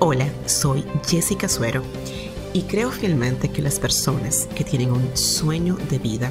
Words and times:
Hola, 0.00 0.28
soy 0.46 0.84
Jessica 1.08 1.48
Suero 1.48 1.82
y 2.52 2.62
creo 2.62 2.92
fielmente 2.92 3.48
que 3.48 3.62
las 3.62 3.80
personas 3.80 4.48
que 4.54 4.62
tienen 4.62 4.92
un 4.92 5.16
sueño 5.16 5.76
de 5.90 5.98
vida 5.98 6.30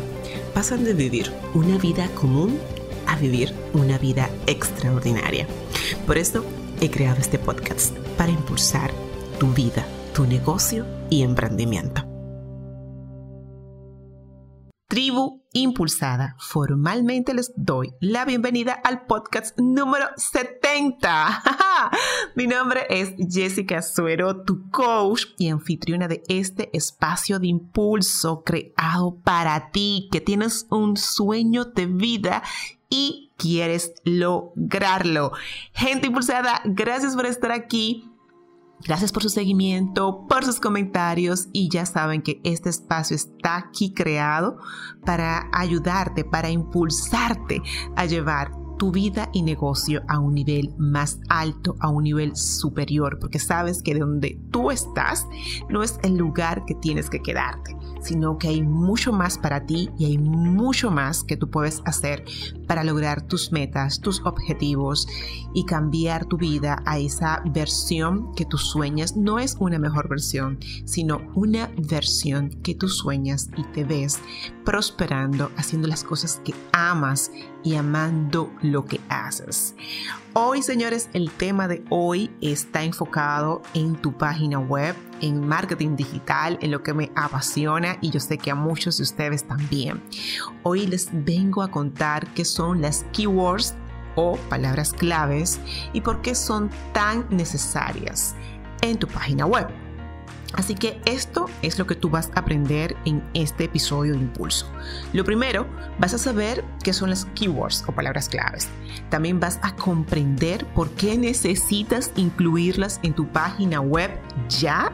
pasan 0.54 0.86
de 0.86 0.94
vivir 0.94 1.34
una 1.54 1.78
vida 1.78 2.08
común 2.16 2.60
a 3.08 3.18
vivir 3.18 3.54
una 3.74 3.98
vida 3.98 4.30
extraordinaria. 4.46 5.48
Por 6.06 6.18
eso 6.18 6.46
he 6.80 6.90
creado 6.90 7.20
este 7.20 7.40
podcast 7.40 7.94
para 8.18 8.32
impulsar 8.32 8.90
tu 9.38 9.48
vida, 9.48 9.86
tu 10.14 10.26
negocio 10.26 10.86
y 11.10 11.24
emprendimiento. 11.24 12.07
Tribu 14.98 15.44
Impulsada, 15.54 16.36
formalmente 16.40 17.36
les 17.36 17.54
doy 17.56 17.94
la 18.00 18.26
bienvenida 18.26 18.74
al 18.74 19.06
podcast 19.06 19.56
número 19.60 20.08
70. 20.16 21.44
Mi 22.36 22.48
nombre 22.48 22.88
es 22.90 23.14
Jessica 23.30 23.84
Suero, 23.84 24.42
tu 24.42 24.72
coach 24.72 25.26
y 25.38 25.50
anfitriona 25.50 26.08
de 26.08 26.24
este 26.30 26.76
espacio 26.76 27.38
de 27.38 27.46
impulso 27.46 28.44
creado 28.44 29.20
para 29.24 29.70
ti, 29.70 30.10
que 30.12 30.20
tienes 30.20 30.66
un 30.72 30.98
sueño 30.98 31.66
de 31.66 31.86
vida 31.86 32.42
y 32.90 33.34
quieres 33.38 33.94
lograrlo. 34.04 35.32
Gente 35.74 36.08
impulsada, 36.08 36.60
gracias 36.66 37.16
por 37.16 37.28
estar 37.28 37.52
aquí. 37.52 38.17
Gracias 38.86 39.12
por 39.12 39.24
su 39.24 39.30
seguimiento, 39.30 40.28
por 40.28 40.46
sus 40.46 40.60
comentarios 40.60 41.48
y 41.52 41.70
ya 41.70 41.86
saben 41.86 42.22
que 42.22 42.40
este 42.44 42.70
espacio 42.70 43.16
está 43.16 43.58
aquí 43.58 43.94
creado 43.94 44.58
para 45.04 45.50
ayudarte, 45.52 46.24
para 46.24 46.50
impulsarte 46.50 47.62
a 47.96 48.06
llevar 48.06 48.52
tu 48.78 48.92
vida 48.92 49.30
y 49.34 49.42
negocio 49.42 50.04
a 50.08 50.20
un 50.20 50.36
nivel 50.36 50.76
más 50.78 51.20
alto, 51.28 51.76
a 51.80 51.90
un 51.90 52.04
nivel 52.04 52.36
superior, 52.36 53.18
porque 53.20 53.40
sabes 53.40 53.82
que 53.82 53.96
de 53.96 54.02
donde 54.02 54.40
tú 54.52 54.70
estás 54.70 55.26
no 55.70 55.82
es 55.82 56.00
el 56.04 56.16
lugar 56.16 56.64
que 56.66 56.76
tienes 56.76 57.10
que 57.10 57.22
quedarte 57.22 57.76
sino 58.08 58.38
que 58.38 58.48
hay 58.48 58.62
mucho 58.62 59.12
más 59.12 59.38
para 59.38 59.66
ti 59.66 59.90
y 59.98 60.06
hay 60.06 60.18
mucho 60.18 60.92
más 60.92 61.24
que 61.24 61.36
tú 61.36 61.50
puedes 61.50 61.82
hacer 61.86 62.24
para 62.66 62.84
lograr 62.84 63.22
tus 63.22 63.52
metas, 63.52 64.00
tus 64.00 64.22
objetivos 64.26 65.08
y 65.54 65.66
cambiar 65.66 66.26
tu 66.26 66.38
vida 66.38 66.82
a 66.86 67.00
esa 67.00 67.42
versión 67.46 68.34
que 68.34 68.46
tú 68.46 68.58
sueñas. 68.58 69.16
No 69.18 69.40
es 69.40 69.58
una 69.60 69.80
mejor 69.80 70.08
versión, 70.08 70.60
sino 70.86 71.22
una 71.36 71.70
versión 71.78 72.50
que 72.64 72.76
tú 72.76 72.88
sueñas 72.88 73.50
y 73.58 73.64
te 73.64 73.84
ves 73.84 74.20
prosperando, 74.64 75.52
haciendo 75.58 75.88
las 75.88 76.04
cosas 76.04 76.42
que 76.44 76.54
amas 76.72 77.32
y 77.64 77.76
amando 77.76 78.52
lo 78.62 78.86
que 78.86 79.02
haces. 79.10 79.76
Hoy, 80.34 80.62
señores, 80.62 81.10
el 81.14 81.32
tema 81.32 81.68
de 81.68 81.84
hoy 81.90 82.32
está 82.42 82.84
enfocado 82.84 83.62
en 83.74 83.96
tu 83.96 84.18
página 84.18 84.60
web, 84.60 84.96
en 85.22 85.48
marketing 85.48 85.96
digital, 85.96 86.58
en 86.62 86.72
lo 86.72 86.84
que 86.84 86.94
me 86.94 87.12
apasiona 87.16 87.98
y 88.02 88.10
yo 88.12 88.20
sé 88.20 88.38
que 88.38 88.52
a 88.52 88.56
muchos 88.56 88.98
de 88.98 89.04
ustedes 89.04 89.48
también. 89.48 90.02
Hoy 90.64 90.88
les 90.88 91.10
vengo 91.12 91.62
a 91.62 91.72
contar 91.72 92.28
qué 92.34 92.46
son 92.46 92.82
las 92.82 93.06
keywords 93.14 93.76
o 94.16 94.38
palabras 94.50 94.94
claves 94.94 95.60
y 95.94 96.02
por 96.02 96.22
qué 96.22 96.36
son 96.36 96.70
tan 96.94 97.28
necesarias 97.30 98.36
en 98.82 98.98
tu 98.98 99.08
página 99.08 99.46
web. 99.46 99.87
Así 100.54 100.76
que 100.76 101.00
esto 101.06 101.48
es 101.62 101.78
lo 101.78 101.86
que 101.86 101.96
tú 101.96 102.10
vas 102.10 102.32
a 102.34 102.40
aprender 102.40 102.96
en 103.06 103.22
este 103.34 103.66
episodio 103.66 104.14
de 104.14 104.20
Impulso. 104.20 104.66
Lo 105.14 105.24
primero, 105.24 105.68
vas 106.00 106.14
a 106.14 106.18
saber 106.18 106.64
qué 106.84 106.94
son 106.94 107.10
las 107.10 107.26
keywords 107.36 107.84
o 107.88 107.92
palabras 107.92 108.30
claves. 108.30 108.70
También 109.10 109.40
vas 109.40 109.60
a 109.62 109.76
comprender 109.76 110.66
por 110.68 110.90
qué 110.92 111.18
necesitas 111.18 112.12
incluirlas 112.16 113.00
en 113.04 113.14
tu 113.14 113.28
página 113.28 113.82
web 113.82 114.12
ya, 114.50 114.92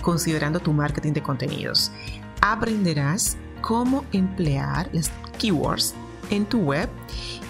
considerando 0.00 0.58
tu 0.58 0.72
marketing 0.72 1.12
de 1.12 1.22
contenidos. 1.22 1.92
Aprenderás 2.40 3.36
cómo 3.60 4.04
emplear 4.12 4.88
las 4.92 5.10
keywords 5.38 5.94
en 6.30 6.46
tu 6.46 6.60
web 6.60 6.88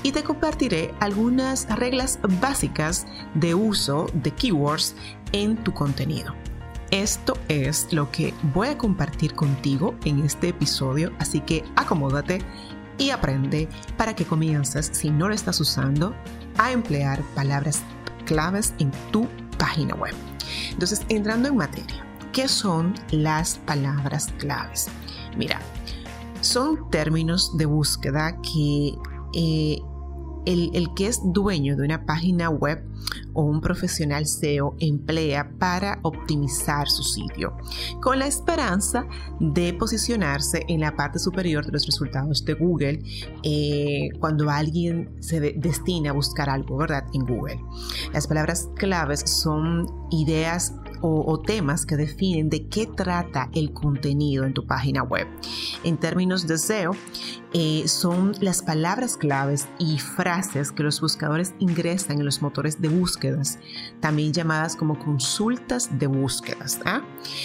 y 0.02 0.12
te 0.12 0.22
compartiré 0.22 0.92
algunas 1.00 1.68
reglas 1.76 2.18
básicas 2.40 3.06
de 3.34 3.54
uso 3.54 4.06
de 4.12 4.32
keywords 4.32 4.94
en 5.32 5.56
tu 5.56 5.72
contenido. 5.72 6.34
Esto 6.94 7.36
es 7.48 7.92
lo 7.92 8.08
que 8.12 8.32
voy 8.54 8.68
a 8.68 8.78
compartir 8.78 9.34
contigo 9.34 9.96
en 10.04 10.20
este 10.20 10.50
episodio, 10.50 11.10
así 11.18 11.40
que 11.40 11.64
acomódate 11.74 12.38
y 12.98 13.10
aprende 13.10 13.68
para 13.96 14.14
que 14.14 14.24
comiences, 14.24 14.90
si 14.92 15.10
no 15.10 15.26
lo 15.26 15.34
estás 15.34 15.60
usando, 15.60 16.14
a 16.56 16.70
emplear 16.70 17.20
palabras 17.34 17.82
claves 18.26 18.74
en 18.78 18.92
tu 19.10 19.26
página 19.58 19.96
web. 19.96 20.14
Entonces, 20.70 21.04
entrando 21.08 21.48
en 21.48 21.56
materia, 21.56 22.06
¿qué 22.32 22.46
son 22.46 22.94
las 23.10 23.58
palabras 23.58 24.28
claves? 24.38 24.86
Mira, 25.36 25.58
son 26.42 26.88
términos 26.90 27.56
de 27.56 27.66
búsqueda 27.66 28.36
que 28.40 28.94
eh, 29.34 29.80
el, 30.46 30.88
que 30.94 31.06
es 31.06 31.20
dueño 31.24 31.76
de 31.76 31.84
una 31.84 32.04
página 32.06 32.50
web 32.50 32.84
o 33.32 33.42
un 33.42 33.60
profesional 33.60 34.26
SEO 34.26 34.76
emplea 34.78 35.50
para 35.58 35.98
optimizar 36.02 36.88
su 36.88 37.02
sitio, 37.02 37.56
con 38.00 38.18
la 38.18 38.26
esperanza 38.26 39.06
de 39.40 39.74
posicionarse 39.74 40.64
en 40.68 40.80
la 40.80 40.94
parte 40.96 41.18
superior 41.18 41.66
de 41.66 41.72
los 41.72 41.86
resultados 41.86 42.44
de 42.44 42.54
Google 42.54 43.02
eh, 43.42 44.08
cuando 44.20 44.50
alguien 44.50 45.10
se 45.20 45.40
destina 45.40 46.10
a 46.10 46.12
buscar 46.12 46.48
algo, 46.48 46.76
¿verdad? 46.76 47.04
En 47.12 47.26
Google. 47.26 47.60
Las 48.12 48.26
palabras 48.26 48.68
claves 48.76 49.22
son 49.26 49.86
ideas 50.10 50.72
o, 51.06 51.38
temas 51.38 51.84
que 51.84 51.96
definen 51.96 52.48
de 52.48 52.66
qué 52.68 52.86
trata 52.86 53.50
el 53.52 53.72
contenido 53.72 54.44
en 54.44 54.54
tu 54.54 54.66
página 54.66 55.02
web. 55.02 55.26
En 55.82 55.98
términos 55.98 56.46
de 56.46 56.56
SEO, 56.56 56.92
eh, 57.52 57.86
son 57.88 58.32
las 58.40 58.62
palabras 58.62 59.18
claves 59.18 59.68
y 59.78 59.98
frases 59.98 60.72
que 60.72 60.82
los 60.82 61.02
buscadores 61.02 61.54
ingresan 61.58 62.18
en 62.18 62.24
los 62.24 62.40
motores 62.40 62.80
de 62.80 62.88
búsquedas, 62.88 63.58
también 64.00 64.32
llamadas 64.32 64.76
como 64.76 64.98
consultas 64.98 65.98
de 65.98 66.06
búsquedas. 66.06 66.80
¿ah? 66.86 67.02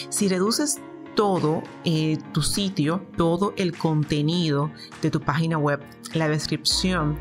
Si 0.07 0.29
reduces 0.29 0.79
todo 1.15 1.61
eh, 1.83 2.17
tu 2.31 2.41
sitio, 2.41 3.05
todo 3.17 3.53
el 3.57 3.77
contenido 3.77 4.71
de 5.01 5.11
tu 5.11 5.19
página 5.19 5.57
web, 5.57 5.81
la 6.13 6.29
descripción 6.29 7.17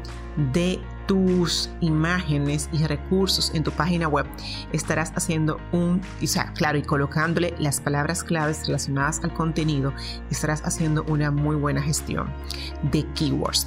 de 0.52 0.78
tus 1.08 1.70
imágenes 1.80 2.68
y 2.70 2.84
recursos 2.84 3.50
en 3.54 3.64
tu 3.64 3.72
página 3.72 4.06
web, 4.06 4.26
estarás 4.72 5.12
haciendo 5.16 5.58
un, 5.72 6.02
o 6.22 6.26
sea, 6.26 6.52
claro, 6.52 6.78
y 6.78 6.82
colocándole 6.82 7.54
las 7.58 7.80
palabras 7.80 8.22
claves 8.22 8.66
relacionadas 8.66 9.24
al 9.24 9.32
contenido, 9.32 9.92
estarás 10.30 10.62
haciendo 10.64 11.02
una 11.08 11.32
muy 11.32 11.56
buena 11.56 11.82
gestión 11.82 12.28
de 12.92 13.04
keywords. 13.14 13.66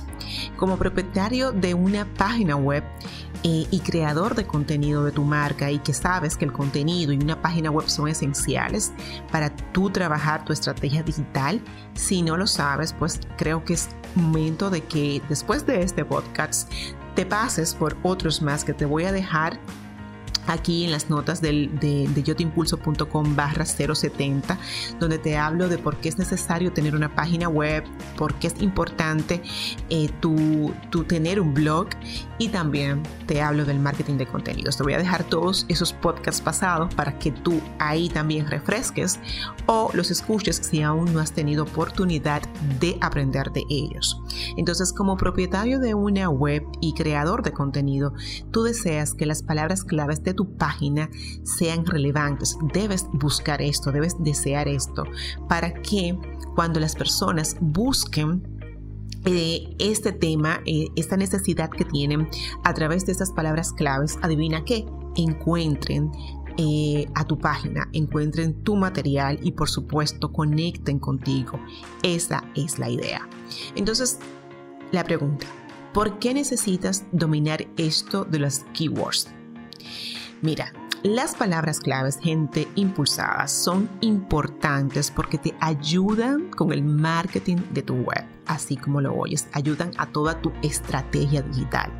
Como 0.55 0.77
propietario 0.77 1.51
de 1.51 1.73
una 1.73 2.05
página 2.13 2.55
web, 2.55 2.83
eh, 3.43 3.65
y 3.71 3.79
creador 3.79 4.35
de 4.35 4.45
contenido 4.45 5.03
de 5.03 5.11
tu 5.11 5.23
marca 5.23 5.71
y 5.71 5.79
que 5.79 5.95
sabes 5.95 6.37
que 6.37 6.45
el 6.45 6.53
contenido 6.53 7.11
y 7.11 7.17
una 7.17 7.41
página 7.41 7.71
web 7.71 7.89
son 7.89 8.07
esenciales 8.07 8.93
para 9.31 9.49
tú 9.49 9.89
trabajar 9.89 10.45
tu 10.45 10.53
estrategia 10.53 11.01
digital, 11.01 11.59
si 11.95 12.21
no 12.21 12.37
lo 12.37 12.45
sabes, 12.45 12.93
pues 12.93 13.19
creo 13.37 13.65
que 13.65 13.73
es 13.73 13.89
momento 14.13 14.69
de 14.69 14.81
que 14.81 15.23
después 15.27 15.65
de 15.65 15.81
este 15.81 16.05
podcast 16.05 16.71
te 17.21 17.27
pases 17.27 17.75
por 17.75 17.95
otros 18.01 18.41
más 18.41 18.63
que 18.63 18.73
te 18.73 18.83
voy 18.83 19.05
a 19.05 19.11
dejar 19.11 19.59
aquí 20.47 20.85
en 20.85 20.91
las 20.91 21.09
notas 21.09 21.41
de, 21.41 21.69
de 21.71 22.23
yotimpulso.com 22.23 23.35
barra 23.35 23.65
070, 23.65 24.57
donde 24.99 25.17
te 25.17 25.37
hablo 25.37 25.67
de 25.67 25.77
por 25.77 25.97
qué 25.97 26.09
es 26.09 26.17
necesario 26.17 26.71
tener 26.73 26.95
una 26.95 27.13
página 27.13 27.47
web, 27.47 27.83
por 28.17 28.33
qué 28.35 28.47
es 28.47 28.61
importante 28.61 29.41
eh, 29.89 30.09
tu, 30.19 30.73
tener 31.07 31.39
un 31.39 31.53
blog 31.53 31.87
y 32.37 32.49
también 32.49 33.03
te 33.27 33.41
hablo 33.41 33.65
del 33.65 33.79
marketing 33.79 34.17
de 34.17 34.25
contenidos. 34.25 34.77
Te 34.77 34.83
voy 34.83 34.93
a 34.93 34.97
dejar 34.97 35.23
todos 35.23 35.65
esos 35.69 35.93
podcasts 35.93 36.41
pasados 36.41 36.93
para 36.95 37.17
que 37.19 37.31
tú 37.31 37.61
ahí 37.79 38.09
también 38.09 38.47
refresques 38.47 39.19
o 39.65 39.91
los 39.93 40.11
escuches 40.11 40.57
si 40.57 40.81
aún 40.81 41.13
no 41.13 41.19
has 41.19 41.33
tenido 41.33 41.63
oportunidad 41.63 42.41
de 42.79 42.97
aprender 43.01 43.51
de 43.51 43.63
ellos. 43.69 44.21
Entonces, 44.57 44.93
como 44.93 45.17
propietario 45.17 45.79
de 45.79 45.93
una 45.93 46.29
web 46.29 46.63
y 46.81 46.93
creador 46.93 47.43
de 47.43 47.51
contenido, 47.51 48.13
tú 48.51 48.63
deseas 48.63 49.13
que 49.13 49.25
las 49.25 49.43
palabras 49.43 49.83
claves 49.83 50.23
tu 50.33 50.55
página 50.57 51.09
sean 51.43 51.85
relevantes. 51.85 52.57
Debes 52.73 53.07
buscar 53.13 53.61
esto, 53.61 53.91
debes 53.91 54.15
desear 54.19 54.67
esto 54.67 55.03
para 55.47 55.73
que 55.73 56.17
cuando 56.55 56.79
las 56.79 56.95
personas 56.95 57.55
busquen 57.59 58.43
eh, 59.25 59.75
este 59.77 60.11
tema, 60.11 60.61
eh, 60.65 60.87
esta 60.95 61.15
necesidad 61.15 61.69
que 61.69 61.85
tienen 61.85 62.27
a 62.63 62.73
través 62.73 63.05
de 63.05 63.11
estas 63.11 63.31
palabras 63.31 63.71
claves, 63.71 64.17
adivina 64.21 64.65
qué, 64.65 64.85
encuentren 65.15 66.11
eh, 66.57 67.07
a 67.13 67.25
tu 67.25 67.37
página, 67.37 67.87
encuentren 67.93 68.63
tu 68.63 68.75
material 68.75 69.39
y 69.43 69.51
por 69.51 69.69
supuesto 69.69 70.31
conecten 70.31 70.99
contigo. 70.99 71.59
Esa 72.01 72.43
es 72.55 72.79
la 72.79 72.89
idea. 72.89 73.27
Entonces, 73.75 74.19
la 74.91 75.03
pregunta, 75.03 75.45
¿por 75.93 76.17
qué 76.17 76.33
necesitas 76.33 77.05
dominar 77.11 77.67
esto 77.77 78.25
de 78.25 78.39
las 78.39 78.65
keywords? 78.73 79.27
Mira, 80.41 80.73
Las 81.03 81.33
palabras 81.33 81.79
claves, 81.79 82.19
gente 82.21 82.67
impulsada, 82.75 83.47
son 83.47 83.89
importantes 84.01 85.09
porque 85.09 85.39
te 85.39 85.55
ayudan 85.59 86.51
con 86.51 86.71
el 86.71 86.83
marketing 86.83 87.57
de 87.71 87.81
tu 87.81 87.95
web, 87.95 88.23
así 88.45 88.77
como 88.77 89.01
lo 89.01 89.15
oyes, 89.15 89.47
ayudan 89.53 89.91
a 89.97 90.05
toda 90.05 90.39
tu 90.41 90.51
estrategia 90.61 91.41
digital. 91.41 91.91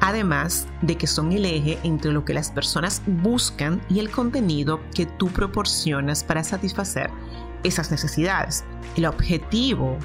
Además 0.00 0.68
de 0.82 0.96
que 0.96 1.08
son 1.08 1.32
el 1.32 1.44
eje 1.44 1.80
entre 1.82 2.12
lo 2.12 2.24
que 2.24 2.32
las 2.32 2.52
personas 2.52 3.02
buscan 3.04 3.80
y 3.88 3.98
el 3.98 4.10
contenido 4.10 4.78
que 4.94 5.06
tú 5.06 5.26
proporcionas 5.26 6.22
para 6.22 6.44
satisfacer 6.44 7.10
esas 7.64 7.90
necesidades. 7.90 8.64
El 8.96 9.06
objetivo 9.06 9.98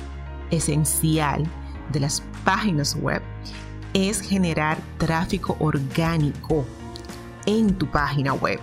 esencial 0.50 1.48
de 1.92 2.00
las 2.00 2.22
páginas 2.44 2.96
web 2.96 3.22
es 3.94 4.20
generar 4.20 4.80
tráfico 4.98 5.56
orgánico 5.60 6.66
en 7.46 7.78
tu 7.78 7.90
página 7.90 8.34
web 8.34 8.60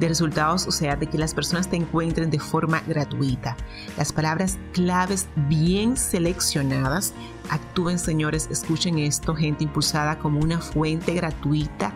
de 0.00 0.08
resultados, 0.08 0.66
o 0.66 0.72
sea, 0.72 0.96
de 0.96 1.06
que 1.06 1.18
las 1.18 1.34
personas 1.34 1.68
te 1.68 1.76
encuentren 1.76 2.30
de 2.30 2.40
forma 2.40 2.80
gratuita. 2.86 3.56
Las 3.98 4.12
palabras 4.12 4.58
claves 4.72 5.28
bien 5.48 5.96
seleccionadas 5.96 7.12
actúen, 7.50 7.98
señores, 7.98 8.48
escuchen 8.50 8.98
esto, 8.98 9.34
gente 9.34 9.64
impulsada 9.64 10.18
como 10.18 10.40
una 10.40 10.58
fuente 10.58 11.12
gratuita 11.12 11.92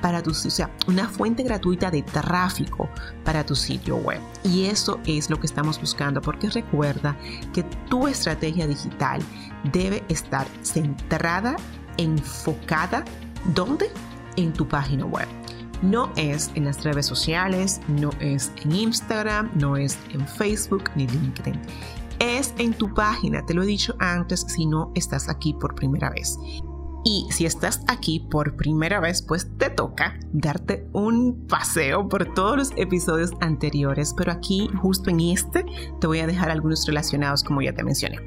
para 0.00 0.22
tu, 0.22 0.30
o 0.30 0.34
sea, 0.34 0.70
una 0.86 1.08
fuente 1.08 1.42
gratuita 1.42 1.90
de 1.90 2.02
tráfico 2.02 2.88
para 3.24 3.44
tu 3.44 3.56
sitio 3.56 3.96
web. 3.96 4.20
Y 4.44 4.66
eso 4.66 5.00
es 5.04 5.28
lo 5.28 5.40
que 5.40 5.46
estamos 5.46 5.80
buscando, 5.80 6.22
porque 6.22 6.48
recuerda 6.50 7.16
que 7.52 7.64
tu 7.88 8.06
estrategia 8.06 8.68
digital 8.68 9.20
debe 9.72 10.04
estar 10.08 10.46
centrada, 10.62 11.56
enfocada, 11.96 13.04
¿dónde? 13.54 13.90
En 14.36 14.52
tu 14.52 14.68
página 14.68 15.04
web. 15.04 15.39
No 15.82 16.12
es 16.16 16.50
en 16.54 16.66
las 16.66 16.84
redes 16.84 17.06
sociales, 17.06 17.80
no 17.88 18.10
es 18.20 18.52
en 18.64 18.72
Instagram, 18.72 19.50
no 19.54 19.76
es 19.76 19.98
en 20.12 20.26
Facebook 20.26 20.90
ni 20.94 21.06
LinkedIn. 21.06 21.58
Es 22.18 22.52
en 22.58 22.74
tu 22.74 22.92
página, 22.92 23.46
te 23.46 23.54
lo 23.54 23.62
he 23.62 23.66
dicho 23.66 23.94
antes 23.98 24.44
si 24.46 24.66
no 24.66 24.92
estás 24.94 25.30
aquí 25.30 25.54
por 25.54 25.74
primera 25.74 26.10
vez. 26.10 26.38
Y 27.02 27.26
si 27.30 27.46
estás 27.46 27.82
aquí 27.88 28.26
por 28.30 28.56
primera 28.56 29.00
vez, 29.00 29.22
pues 29.22 29.48
te 29.56 29.70
toca 29.70 30.20
darte 30.32 30.86
un 30.92 31.46
paseo 31.46 32.06
por 32.08 32.34
todos 32.34 32.58
los 32.58 32.72
episodios 32.76 33.30
anteriores, 33.40 34.12
pero 34.14 34.32
aquí 34.32 34.68
justo 34.82 35.08
en 35.08 35.20
este 35.20 35.64
te 35.98 36.06
voy 36.06 36.18
a 36.18 36.26
dejar 36.26 36.50
algunos 36.50 36.86
relacionados 36.86 37.42
como 37.42 37.62
ya 37.62 37.72
te 37.72 37.84
mencioné. 37.84 38.18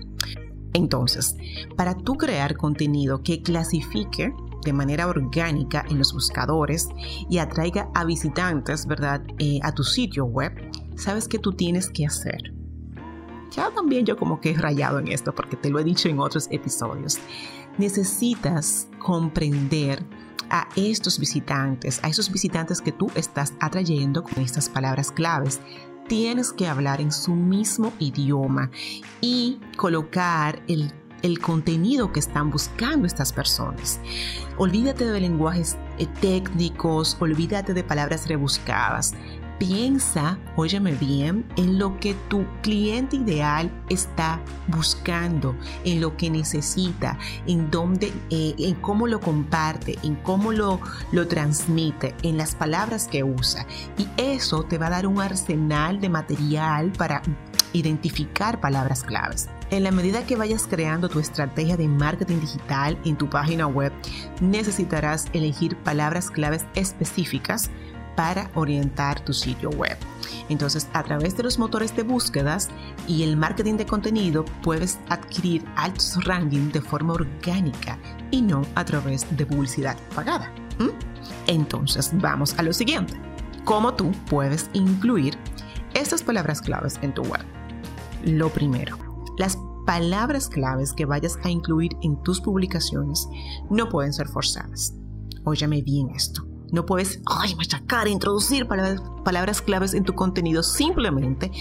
Entonces, 0.73 1.35
para 1.77 1.95
tú 1.95 2.15
crear 2.15 2.57
contenido 2.57 3.21
que 3.21 3.43
clasifique 3.43 4.33
de 4.63 4.73
manera 4.73 5.07
orgánica 5.07 5.85
en 5.89 5.97
los 5.97 6.13
buscadores 6.13 6.89
y 7.29 7.37
atraiga 7.37 7.89
a 7.93 8.05
visitantes, 8.05 8.85
¿verdad?, 8.85 9.21
eh, 9.39 9.59
a 9.63 9.71
tu 9.71 9.83
sitio 9.83 10.25
web, 10.25 10.53
¿sabes 10.95 11.27
qué 11.27 11.39
tú 11.39 11.53
tienes 11.53 11.89
que 11.89 12.05
hacer? 12.05 12.53
Ya 13.55 13.69
también 13.71 14.05
yo 14.05 14.17
como 14.17 14.41
que 14.41 14.51
he 14.51 14.57
rayado 14.57 14.99
en 14.99 15.09
esto 15.09 15.33
porque 15.33 15.55
te 15.55 15.69
lo 15.69 15.79
he 15.79 15.83
dicho 15.83 16.09
en 16.09 16.19
otros 16.19 16.47
episodios. 16.49 17.19
Necesitas 17.77 18.87
comprender 18.99 20.03
a 20.49 20.67
estos 20.75 21.19
visitantes, 21.19 21.99
a 22.03 22.09
esos 22.09 22.31
visitantes 22.31 22.81
que 22.81 22.91
tú 22.91 23.11
estás 23.15 23.53
atrayendo 23.59 24.23
con 24.23 24.43
estas 24.43 24.69
palabras 24.69 25.11
claves. 25.11 25.59
Tienes 26.07 26.51
que 26.51 26.67
hablar 26.67 26.99
en 26.99 27.11
su 27.11 27.33
mismo 27.33 27.93
idioma 27.99 28.69
y 29.21 29.59
colocar 29.77 30.61
el 30.67 30.91
el 31.23 31.39
contenido 31.39 32.11
que 32.11 32.19
están 32.19 32.51
buscando 32.51 33.07
estas 33.07 33.33
personas. 33.33 33.99
Olvídate 34.57 35.05
de 35.05 35.21
lenguajes 35.21 35.77
eh, 35.97 36.05
técnicos, 36.21 37.17
olvídate 37.19 37.73
de 37.73 37.83
palabras 37.83 38.27
rebuscadas. 38.27 39.13
Piensa, 39.57 40.37
óyeme 40.57 40.91
bien, 40.91 41.45
en 41.55 41.79
lo 41.79 41.97
que 41.99 42.15
tu 42.27 42.45
cliente 42.61 43.15
ideal 43.15 43.71
está 43.87 44.41
buscando, 44.67 45.55
en 45.85 46.01
lo 46.01 46.17
que 46.17 46.29
necesita, 46.29 47.17
en 47.47 47.71
dónde, 47.71 48.11
eh, 48.29 48.55
en 48.57 48.75
cómo 48.75 49.07
lo 49.07 49.21
comparte, 49.21 49.97
en 50.03 50.15
cómo 50.15 50.51
lo, 50.51 50.81
lo 51.13 51.27
transmite, 51.27 52.13
en 52.23 52.35
las 52.35 52.55
palabras 52.55 53.07
que 53.07 53.23
usa. 53.23 53.65
Y 53.97 54.07
eso 54.17 54.63
te 54.63 54.77
va 54.77 54.87
a 54.87 54.89
dar 54.89 55.07
un 55.07 55.21
arsenal 55.21 56.01
de 56.01 56.09
material 56.09 56.91
para 56.91 57.21
identificar 57.71 58.59
palabras 58.59 59.03
claves. 59.03 59.47
En 59.69 59.83
la 59.83 59.91
medida 59.91 60.25
que 60.25 60.35
vayas 60.35 60.67
creando 60.67 61.09
tu 61.09 61.19
estrategia 61.19 61.77
de 61.77 61.87
marketing 61.87 62.39
digital 62.39 62.97
en 63.05 63.17
tu 63.17 63.29
página 63.29 63.65
web, 63.65 63.91
necesitarás 64.39 65.25
elegir 65.33 65.75
palabras 65.77 66.29
claves 66.29 66.65
específicas 66.75 67.69
para 68.15 68.51
orientar 68.53 69.19
tu 69.21 69.33
sitio 69.33 69.69
web. 69.71 69.97
Entonces, 70.49 70.87
a 70.93 71.03
través 71.03 71.35
de 71.35 71.43
los 71.43 71.57
motores 71.57 71.95
de 71.95 72.03
búsquedas 72.03 72.69
y 73.07 73.23
el 73.23 73.37
marketing 73.37 73.75
de 73.77 73.85
contenido, 73.85 74.45
puedes 74.61 74.99
adquirir 75.09 75.65
altos 75.75 76.23
rankings 76.25 76.73
de 76.73 76.81
forma 76.81 77.13
orgánica 77.13 77.97
y 78.29 78.41
no 78.41 78.61
a 78.75 78.85
través 78.85 79.25
de 79.35 79.45
publicidad 79.45 79.97
pagada. 80.13 80.51
Entonces, 81.47 82.11
vamos 82.13 82.53
a 82.57 82.63
lo 82.63 82.73
siguiente. 82.73 83.13
¿Cómo 83.63 83.93
tú 83.93 84.11
puedes 84.29 84.69
incluir 84.73 85.37
estas 85.93 86.21
palabras 86.21 86.61
claves 86.61 86.99
en 87.01 87.13
tu 87.13 87.23
web? 87.23 87.43
Lo 88.25 88.49
primero, 88.49 88.97
las 89.37 89.57
palabras 89.85 90.47
claves 90.47 90.93
que 90.93 91.05
vayas 91.05 91.37
a 91.43 91.49
incluir 91.49 91.91
en 92.01 92.21
tus 92.23 92.41
publicaciones 92.41 93.27
no 93.69 93.89
pueden 93.89 94.13
ser 94.13 94.27
forzadas. 94.27 94.93
Óyame 95.43 95.81
bien 95.81 96.09
esto. 96.09 96.45
No 96.71 96.85
puedes 96.85 97.21
ay, 97.25 97.55
machacar, 97.55 98.07
introducir 98.07 98.67
palabras, 98.67 99.01
palabras 99.23 99.61
claves 99.61 99.93
en 99.93 100.03
tu 100.03 100.13
contenido 100.13 100.63
simplemente 100.63 101.51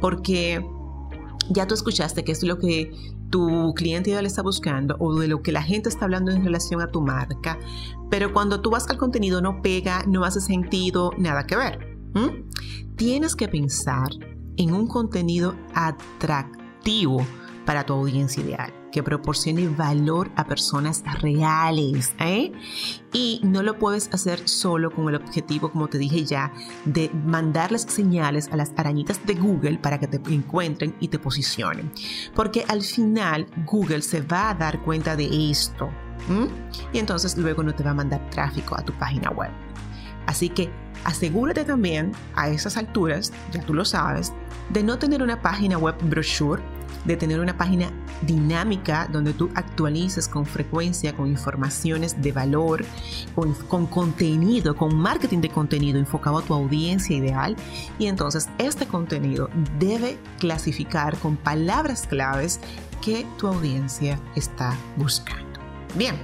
porque 0.00 0.64
ya 1.50 1.66
tú 1.66 1.74
escuchaste 1.74 2.24
que 2.24 2.32
es 2.32 2.42
lo 2.42 2.58
que 2.58 2.90
tu 3.28 3.74
cliente 3.74 4.10
ideal 4.10 4.26
está 4.26 4.42
buscando 4.42 4.96
o 4.98 5.18
de 5.18 5.28
lo 5.28 5.42
que 5.42 5.52
la 5.52 5.62
gente 5.62 5.88
está 5.88 6.04
hablando 6.04 6.30
en 6.30 6.44
relación 6.44 6.80
a 6.80 6.86
tu 6.86 7.00
marca, 7.00 7.58
pero 8.10 8.32
cuando 8.32 8.60
tú 8.60 8.70
vas 8.70 8.88
al 8.88 8.98
contenido 8.98 9.40
no 9.40 9.62
pega, 9.62 10.04
no 10.06 10.24
hace 10.24 10.40
sentido, 10.40 11.12
nada 11.18 11.46
que 11.46 11.56
ver. 11.56 11.98
Tienes 12.96 13.34
que 13.34 13.48
pensar 13.48 14.10
en 14.56 14.72
un 14.72 14.86
contenido 14.86 15.54
atractivo 15.74 16.61
para 17.64 17.84
tu 17.86 17.92
audiencia 17.94 18.42
ideal, 18.42 18.72
que 18.90 19.02
proporcione 19.02 19.68
valor 19.68 20.30
a 20.36 20.44
personas 20.44 21.02
reales. 21.20 22.14
¿eh? 22.18 22.52
Y 23.12 23.40
no 23.44 23.62
lo 23.62 23.78
puedes 23.78 24.12
hacer 24.12 24.48
solo 24.48 24.90
con 24.90 25.08
el 25.08 25.14
objetivo, 25.14 25.70
como 25.70 25.88
te 25.88 25.98
dije 25.98 26.24
ya, 26.24 26.52
de 26.84 27.10
mandarles 27.24 27.82
señales 27.82 28.48
a 28.52 28.56
las 28.56 28.72
arañitas 28.76 29.24
de 29.26 29.34
Google 29.34 29.78
para 29.78 29.98
que 29.98 30.08
te 30.08 30.20
encuentren 30.32 30.94
y 31.00 31.08
te 31.08 31.18
posicionen. 31.18 31.92
Porque 32.34 32.64
al 32.68 32.82
final 32.82 33.46
Google 33.66 34.02
se 34.02 34.20
va 34.20 34.50
a 34.50 34.54
dar 34.54 34.82
cuenta 34.82 35.16
de 35.16 35.50
esto. 35.50 35.90
Y 36.92 36.98
entonces 36.98 37.36
luego 37.36 37.62
no 37.62 37.74
te 37.74 37.82
va 37.82 37.90
a 37.90 37.94
mandar 37.94 38.28
tráfico 38.30 38.76
a 38.76 38.82
tu 38.82 38.92
página 38.92 39.30
web. 39.30 39.50
Así 40.26 40.48
que 40.48 40.70
asegúrate 41.04 41.64
también 41.64 42.12
a 42.34 42.48
esas 42.48 42.76
alturas, 42.76 43.32
ya 43.52 43.60
tú 43.62 43.74
lo 43.74 43.84
sabes, 43.84 44.32
de 44.70 44.82
no 44.82 44.98
tener 44.98 45.22
una 45.22 45.40
página 45.42 45.78
web 45.78 45.96
brochure, 46.02 46.62
de 47.04 47.16
tener 47.16 47.40
una 47.40 47.56
página 47.56 47.90
dinámica 48.22 49.08
donde 49.10 49.32
tú 49.32 49.50
actualices 49.54 50.28
con 50.28 50.46
frecuencia, 50.46 51.14
con 51.14 51.26
informaciones 51.26 52.20
de 52.22 52.32
valor, 52.32 52.84
con, 53.34 53.86
contenido, 53.86 54.76
con 54.76 54.96
marketing 54.96 55.38
de 55.38 55.48
contenido 55.48 55.98
enfocado 55.98 56.38
a 56.38 56.42
tu 56.42 56.54
audiencia 56.54 57.16
ideal. 57.16 57.56
Y 57.98 58.06
entonces 58.06 58.48
este 58.58 58.86
contenido 58.86 59.50
debe 59.78 60.18
clasificar 60.38 61.18
con 61.18 61.36
palabras 61.36 62.06
claves 62.06 62.60
que 63.00 63.26
tu 63.38 63.48
audiencia 63.48 64.20
está 64.36 64.76
buscando. 64.96 65.60
Bien, 65.96 66.14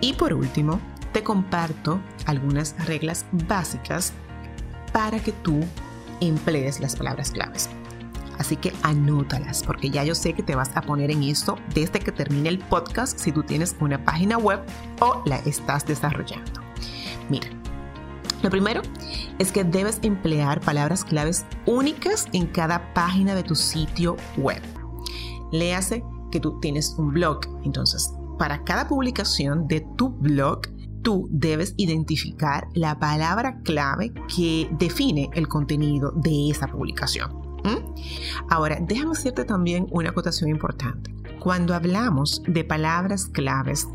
y 0.00 0.12
por 0.12 0.34
último, 0.34 0.78
te 1.12 1.22
comparto 1.22 1.98
algunas 2.26 2.74
reglas 2.86 3.24
básicas 3.32 4.12
para 4.96 5.20
que 5.20 5.30
tú 5.30 5.60
emplees 6.22 6.80
las 6.80 6.96
palabras 6.96 7.30
claves. 7.30 7.68
Así 8.38 8.56
que 8.56 8.72
anótalas, 8.82 9.62
porque 9.62 9.90
ya 9.90 10.02
yo 10.04 10.14
sé 10.14 10.32
que 10.32 10.42
te 10.42 10.54
vas 10.54 10.74
a 10.74 10.80
poner 10.80 11.10
en 11.10 11.22
esto 11.22 11.58
desde 11.74 12.00
que 12.00 12.12
termine 12.12 12.48
el 12.48 12.60
podcast 12.60 13.18
si 13.18 13.30
tú 13.30 13.42
tienes 13.42 13.76
una 13.78 14.02
página 14.02 14.38
web 14.38 14.60
o 15.00 15.22
la 15.26 15.36
estás 15.40 15.84
desarrollando. 15.84 16.62
Mira, 17.28 17.46
lo 18.42 18.48
primero 18.48 18.80
es 19.38 19.52
que 19.52 19.64
debes 19.64 19.98
emplear 20.00 20.62
palabras 20.62 21.04
claves 21.04 21.44
únicas 21.66 22.24
en 22.32 22.46
cada 22.46 22.94
página 22.94 23.34
de 23.34 23.42
tu 23.42 23.54
sitio 23.54 24.16
web. 24.38 24.62
Léase 25.52 26.02
que 26.32 26.40
tú 26.40 26.58
tienes 26.60 26.94
un 26.96 27.12
blog, 27.12 27.40
entonces 27.64 28.14
para 28.38 28.64
cada 28.64 28.88
publicación 28.88 29.68
de 29.68 29.86
tu 29.98 30.08
blog 30.08 30.62
tú 31.06 31.28
debes 31.30 31.72
identificar 31.76 32.66
la 32.74 32.98
palabra 32.98 33.60
clave 33.62 34.12
que 34.34 34.68
define 34.72 35.30
el 35.34 35.46
contenido 35.46 36.10
de 36.10 36.50
esa 36.50 36.66
publicación. 36.66 37.30
Ahora, 38.50 38.78
déjame 38.80 39.12
hacerte 39.12 39.44
también 39.44 39.86
una 39.92 40.10
acotación 40.10 40.50
importante. 40.50 41.14
Cuando 41.38 41.76
hablamos 41.76 42.42
de 42.48 42.64
palabras 42.64 43.26
claves, 43.26 43.86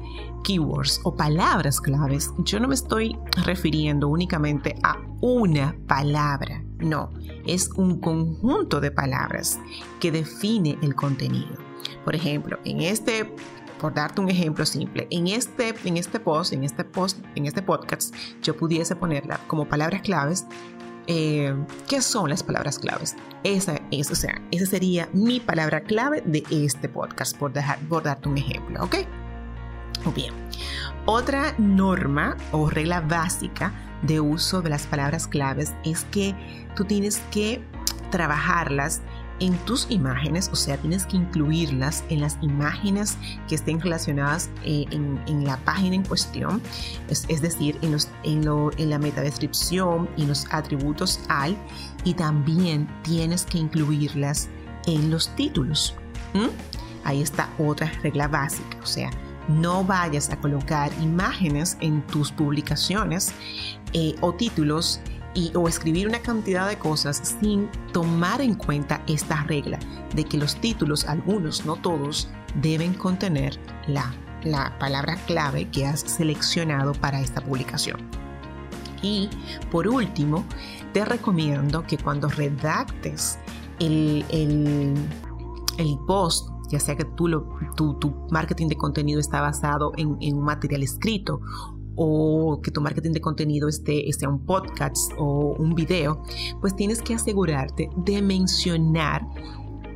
keywords 0.46 1.01
o 1.03 1.13
palabras 1.13 1.82
claves, 1.82 2.32
yo 2.46 2.62
no 2.62 2.70
me 2.70 2.75
estoy 2.75 3.18
refiriendo 3.44 4.08
únicamente 4.08 4.77
a 4.82 4.98
una 5.20 5.75
palabra, 5.88 6.63
no, 6.80 7.12
es 7.46 7.72
un 7.75 8.00
conjunto 8.00 8.80
de 8.80 8.91
palabras 8.91 9.60
que 10.00 10.13
define 10.13 10.77
el 10.82 10.96
contenido. 10.96 11.58
Por 12.06 12.15
ejemplo, 12.15 12.58
en 12.63 12.82
este 12.82 13.36
por 13.82 13.96
darte 13.96 14.22
un 14.22 14.30
ejemplo 14.30 14.64
simple, 14.64 15.08
en 15.10 15.28
este, 15.28 15.74
en 15.86 15.98
este 15.98 16.20
post, 16.20 16.54
en 16.54 16.64
este 16.64 16.84
post, 16.84 17.18
en 17.34 17.48
este 17.48 17.64
podcast, 17.64 18.14
yo 18.44 18.56
pudiese 18.56 18.96
ponerla 18.96 19.40
como 19.48 19.68
palabras 19.68 20.04
claves. 20.04 20.46
Eh, 21.08 21.56
¿Qué 21.90 22.00
son 22.00 22.30
las 22.30 22.44
palabras 22.44 22.78
claves? 22.78 23.16
Esa 23.44 23.82
es, 23.90 24.12
o 24.12 24.16
sea, 24.16 24.40
esa 24.52 24.68
sería 24.68 25.10
mi 25.14 25.40
palabra 25.40 25.82
clave 25.82 26.22
de 26.24 26.44
este 26.52 26.88
podcast, 26.90 27.36
por, 27.36 27.52
dejar, 27.52 27.80
por 27.80 28.04
darte 28.04 28.30
un 28.30 28.38
ejemplo, 28.38 28.84
¿ok? 28.84 28.98
Muy 30.06 30.14
bien. 30.14 30.34
Otra 31.08 31.56
norma 31.58 32.38
o 32.52 32.70
regla 32.70 33.02
básica 33.02 33.74
de 34.04 34.20
uso 34.20 34.62
de 34.62 34.70
las 34.70 34.86
palabras 34.86 35.28
claves 35.28 35.74
es 35.84 36.04
que 36.06 36.36
tú 36.76 36.86
tienes 36.86 37.20
que 37.32 37.64
trabajarlas 38.12 39.02
en 39.42 39.58
tus 39.66 39.88
imágenes, 39.90 40.50
o 40.54 40.56
sea, 40.56 40.78
tienes 40.78 41.06
que 41.06 41.18
incluirlas 41.18 42.04
en 42.10 42.22
las 42.22 42.38
imágenes 42.42 43.18
que 43.50 43.56
estén 43.56 43.82
relacionadas 43.82 44.50
eh, 44.64 44.86
en, 44.92 45.44
la 45.44 45.58
página 45.58 45.96
en 45.96 46.04
cuestión, 46.04 46.62
es, 47.10 47.42
decir, 47.42 47.78
en, 47.82 47.92
los, 47.92 48.08
en, 48.24 48.46
lo, 48.46 48.72
en 48.78 48.92
la 48.92 49.00
metadescripción 49.00 50.08
y 50.16 50.28
los 50.28 50.46
atributos 50.52 51.20
al, 51.28 51.58
y 52.04 52.14
también 52.14 52.88
tienes 53.02 53.44
que 53.44 53.58
incluirlas 53.58 54.48
en 54.86 55.10
los 55.10 55.36
títulos. 55.36 55.96
Ahí 57.04 57.22
está 57.22 57.50
otra 57.58 57.92
regla 58.04 58.28
básica, 58.28 58.78
o 58.82 58.86
sea, 58.86 59.10
no 59.48 59.84
vayas 59.84 60.30
a 60.30 60.38
colocar 60.38 60.92
imágenes 61.02 61.78
en 61.82 62.04
tus 62.04 62.32
publicaciones 62.32 63.34
eh, 63.94 64.16
o 64.22 64.34
títulos 64.34 65.02
o 65.56 65.68
escribir 65.68 66.08
una 66.08 66.20
cantidad 66.20 66.68
de 66.68 66.78
cosas 66.78 67.38
sin 67.40 67.70
tomar 67.94 68.42
en 68.42 68.56
cuenta 68.56 69.02
esta 69.08 69.44
regla 69.44 69.80
de 70.16 70.26
que 70.26 70.38
los 70.38 70.56
títulos, 70.58 71.06
algunos, 71.06 71.66
no 71.66 71.76
todos, 71.78 72.30
deben 72.62 72.94
contener 72.94 73.60
la, 73.88 74.14
la 74.44 74.78
palabra 74.80 75.16
clave 75.28 75.70
que 75.70 75.86
has 75.86 76.02
seleccionado 76.02 76.94
para 76.94 77.22
esta 77.22 77.42
publicación. 77.42 78.00
Y 79.02 79.30
por 79.72 79.88
último, 79.88 80.46
te 80.94 81.06
recomiendo 81.06 81.84
que 81.84 81.98
cuando 81.98 82.28
redactes 82.28 83.40
el, 83.80 84.26
el, 84.30 84.96
el 85.78 85.98
post 86.08 86.50
ya 86.70 86.80
sea 86.80 86.96
que 86.96 87.04
tú 87.04 87.28
lo, 87.28 87.50
tu, 87.76 87.96
tu, 87.96 88.28
marketing 88.32 88.68
de 88.68 88.78
contenido 88.78 89.20
está 89.20 89.42
basado 89.42 89.92
en, 89.98 90.18
en, 90.22 90.38
un 90.38 90.46
material 90.46 90.84
escrito 90.84 91.42
o 91.96 92.62
que 92.62 92.72
tu 92.72 92.82
marketing 92.82 93.12
de 93.12 93.22
contenido 93.22 93.68
esté, 93.68 94.10
esté 94.10 94.28
un 94.28 94.46
podcast 94.46 95.12
o 95.18 95.56
un 95.58 95.76
video, 95.76 96.24
pues 96.60 96.76
tienes 96.76 97.02
que 97.02 97.14
asegurarte 97.14 97.90
de 97.96 98.22
mencionar 98.22 99.28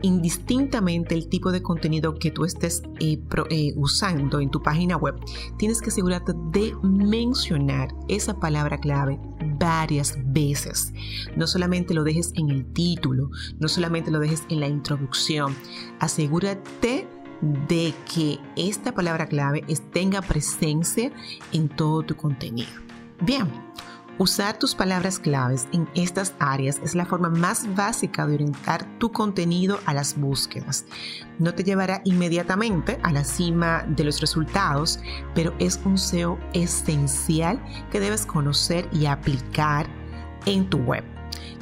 indistintamente 0.05 1.15
el 1.15 1.27
tipo 1.27 1.51
de 1.51 1.63
contenido 1.63 2.13
que 2.15 2.29
tú 2.29 2.45
estés 2.45 2.83
eh, 2.99 3.19
eh, 3.49 3.73
usando 3.75 4.39
en 4.39 4.51
tu 4.51 4.61
página 4.61 4.97
web, 4.97 5.15
tienes 5.57 5.81
que 5.81 5.89
asegurarte 5.89 6.33
de 6.51 6.75
mencionar 6.83 7.89
esa 8.07 8.39
palabra 8.39 8.77
clave 8.77 9.19
varias 9.57 10.17
veces. 10.27 10.93
No 11.35 11.47
solamente 11.47 11.93
lo 11.95 12.03
dejes 12.03 12.33
en 12.35 12.49
el 12.49 12.65
título, 12.71 13.31
no 13.59 13.67
solamente 13.67 14.11
lo 14.11 14.19
dejes 14.19 14.43
en 14.49 14.59
la 14.59 14.67
introducción. 14.67 15.55
Asegúrate 15.99 17.07
de 17.41 17.93
que 18.11 18.39
esta 18.55 18.93
palabra 18.93 19.27
clave 19.27 19.63
tenga 19.91 20.21
presencia 20.21 21.11
en 21.51 21.69
todo 21.69 22.03
tu 22.03 22.15
contenido. 22.15 22.69
Bien, 23.21 23.49
usar 24.17 24.59
tus 24.59 24.75
palabras 24.75 25.19
claves 25.19 25.67
en 25.71 25.87
estas 25.95 26.33
áreas 26.39 26.79
es 26.83 26.95
la 26.95 27.05
forma 27.05 27.29
más 27.29 27.73
básica 27.75 28.25
de 28.27 28.35
orientar 28.35 28.85
tu 28.99 29.11
contenido 29.11 29.79
a 29.85 29.93
las 29.93 30.17
búsquedas. 30.17 30.85
No 31.39 31.53
te 31.53 31.63
llevará 31.63 32.01
inmediatamente 32.05 32.99
a 33.03 33.11
la 33.11 33.23
cima 33.23 33.85
de 33.87 34.03
los 34.03 34.21
resultados, 34.21 34.99
pero 35.33 35.53
es 35.59 35.79
un 35.85 35.97
SEO 35.97 36.39
esencial 36.53 37.63
que 37.91 37.99
debes 37.99 38.25
conocer 38.25 38.87
y 38.91 39.05
aplicar 39.05 39.87
en 40.45 40.69
tu 40.69 40.77
web. 40.79 41.14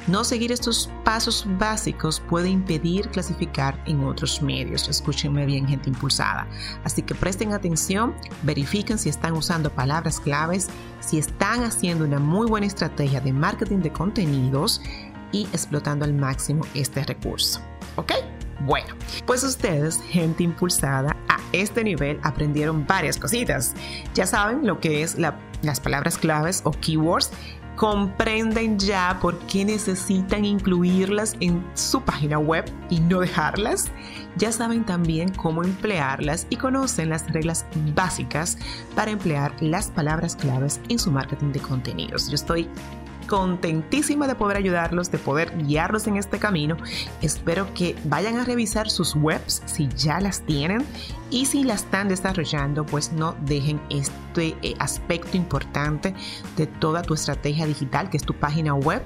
No 0.06 0.22
seguir 0.22 0.52
estos 0.52 0.90
pasos 1.02 1.46
básicos 1.58 2.20
puede 2.20 2.48
impedir 2.48 3.08
clasificar 3.08 3.82
en 3.86 4.04
otros 4.04 4.42
medios. 4.42 4.88
Escúchenme 4.88 5.46
bien, 5.46 5.66
gente 5.66 5.88
impulsada. 5.88 6.46
Así 6.84 7.02
que 7.02 7.14
presten 7.14 7.52
atención, 7.52 8.14
verifiquen 8.42 8.98
si 8.98 9.08
están 9.08 9.32
usando 9.32 9.70
palabras 9.70 10.20
claves, 10.20 10.68
si 11.00 11.18
están 11.18 11.62
haciendo 11.64 12.04
una 12.04 12.18
muy 12.18 12.46
buena 12.46 12.66
estrategia 12.66 13.20
de 13.20 13.32
marketing 13.32 13.78
de 13.78 13.92
contenidos 13.92 14.82
y 15.32 15.44
explotando 15.52 16.04
al 16.04 16.12
máximo 16.12 16.64
este 16.74 17.02
recurso. 17.04 17.60
¿Ok? 17.96 18.12
Bueno, 18.60 18.94
pues 19.26 19.42
ustedes, 19.42 20.00
gente 20.08 20.42
impulsada, 20.42 21.16
a 21.28 21.38
este 21.52 21.82
nivel 21.82 22.20
aprendieron 22.22 22.86
varias 22.86 23.18
cositas. 23.18 23.74
Ya 24.14 24.26
saben 24.26 24.66
lo 24.66 24.80
que 24.80 25.02
es 25.02 25.16
las 25.18 25.80
palabras 25.80 26.18
claves 26.18 26.60
o 26.64 26.70
keywords 26.70 27.30
comprenden 27.76 28.78
ya 28.78 29.18
por 29.20 29.38
qué 29.46 29.64
necesitan 29.64 30.44
incluirlas 30.44 31.36
en 31.40 31.64
su 31.74 32.00
página 32.00 32.38
web 32.38 32.64
y 32.90 33.00
no 33.00 33.20
dejarlas. 33.20 33.90
Ya 34.36 34.52
saben 34.52 34.84
también 34.84 35.30
cómo 35.30 35.62
emplearlas 35.62 36.46
y 36.50 36.56
conocen 36.56 37.10
las 37.10 37.30
reglas 37.32 37.66
básicas 37.94 38.58
para 38.94 39.10
emplear 39.10 39.54
las 39.60 39.88
palabras 39.90 40.36
claves 40.36 40.80
en 40.88 40.98
su 40.98 41.10
marketing 41.10 41.52
de 41.52 41.60
contenidos. 41.60 42.28
Yo 42.28 42.34
estoy 42.34 42.68
contentísima 43.26 44.26
de 44.26 44.34
poder 44.34 44.56
ayudarlos, 44.56 45.10
de 45.10 45.18
poder 45.18 45.56
guiarlos 45.56 46.06
en 46.06 46.16
este 46.16 46.38
camino. 46.38 46.76
Espero 47.22 47.72
que 47.74 47.96
vayan 48.04 48.38
a 48.38 48.44
revisar 48.44 48.90
sus 48.90 49.14
webs 49.14 49.62
si 49.66 49.88
ya 49.96 50.20
las 50.20 50.42
tienen 50.42 50.84
y 51.30 51.46
si 51.46 51.64
las 51.64 51.84
están 51.84 52.08
desarrollando, 52.08 52.86
pues 52.86 53.12
no 53.12 53.34
dejen 53.42 53.80
este 53.90 54.56
eh, 54.62 54.74
aspecto 54.78 55.36
importante 55.36 56.14
de 56.56 56.66
toda 56.66 57.02
tu 57.02 57.14
estrategia 57.14 57.66
digital, 57.66 58.10
que 58.10 58.16
es 58.16 58.24
tu 58.24 58.34
página 58.34 58.74
web, 58.74 59.02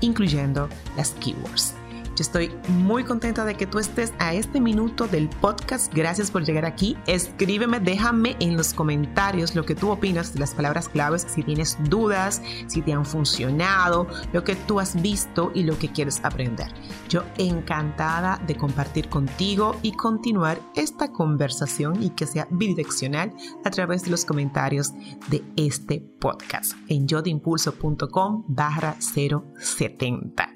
incluyendo 0.00 0.68
las 0.96 1.10
keywords 1.12 1.74
estoy 2.20 2.50
muy 2.68 3.04
contenta 3.04 3.44
de 3.44 3.54
que 3.54 3.66
tú 3.66 3.78
estés 3.78 4.12
a 4.18 4.34
este 4.34 4.60
minuto 4.60 5.06
del 5.06 5.28
podcast. 5.28 5.92
Gracias 5.94 6.30
por 6.30 6.44
llegar 6.44 6.64
aquí. 6.64 6.96
Escríbeme, 7.06 7.80
déjame 7.80 8.36
en 8.40 8.56
los 8.56 8.74
comentarios 8.74 9.54
lo 9.54 9.64
que 9.64 9.74
tú 9.74 9.90
opinas 9.90 10.34
de 10.34 10.40
las 10.40 10.54
palabras 10.54 10.88
claves, 10.88 11.26
si 11.28 11.42
tienes 11.42 11.78
dudas, 11.84 12.42
si 12.66 12.82
te 12.82 12.92
han 12.92 13.04
funcionado, 13.04 14.06
lo 14.32 14.44
que 14.44 14.56
tú 14.56 14.80
has 14.80 15.00
visto 15.00 15.50
y 15.54 15.62
lo 15.62 15.78
que 15.78 15.90
quieres 15.90 16.20
aprender. 16.22 16.68
Yo 17.08 17.24
encantada 17.38 18.40
de 18.46 18.56
compartir 18.56 19.08
contigo 19.08 19.76
y 19.82 19.92
continuar 19.92 20.60
esta 20.74 21.12
conversación 21.12 22.02
y 22.02 22.10
que 22.10 22.26
sea 22.26 22.46
bidireccional 22.50 23.32
a 23.64 23.70
través 23.70 24.04
de 24.04 24.10
los 24.10 24.24
comentarios 24.24 24.92
de 25.28 25.42
este 25.56 26.00
podcast 26.20 26.72
en 26.88 27.06
yodeimpulso.com 27.06 28.44
barra 28.48 28.96
070. 29.00 30.54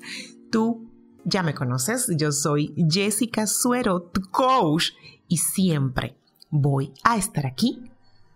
Tú 0.50 0.83
ya 1.24 1.42
me 1.42 1.54
conoces, 1.54 2.10
yo 2.16 2.32
soy 2.32 2.74
Jessica 2.88 3.46
Suero, 3.46 4.02
tu 4.02 4.22
coach, 4.30 4.90
y 5.28 5.38
siempre 5.38 6.16
voy 6.50 6.92
a 7.02 7.16
estar 7.16 7.46
aquí 7.46 7.90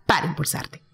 para 0.05 0.27
impulsarte. 0.27 0.88